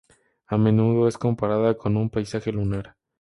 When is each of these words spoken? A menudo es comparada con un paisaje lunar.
A 0.47 0.57
menudo 0.57 1.07
es 1.07 1.19
comparada 1.19 1.75
con 1.77 1.95
un 1.95 2.09
paisaje 2.09 2.51
lunar. 2.51 2.95